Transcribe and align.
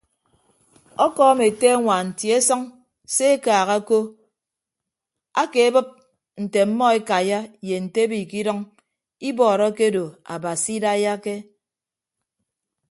Ọkọọm 1.05 1.37
ete 1.47 1.67
añwaan 1.75 2.07
tie 2.19 2.37
sʌñ 2.47 2.61
se 3.15 3.25
ekaaha 3.35 3.77
ko 3.87 3.97
akeebịp 5.41 5.89
nte 6.43 6.59
ọmmọ 6.67 6.85
ekaiya 6.97 7.39
ye 7.67 7.75
nte 7.85 7.99
ebo 8.05 8.15
ikidʌñ 8.23 8.59
ibọọrọ 9.29 9.65
akedo 9.71 10.03
abasi 10.33 10.71
idaiyake. 10.77 11.35